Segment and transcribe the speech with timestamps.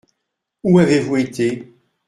[0.63, 1.71] Où avez-vous été?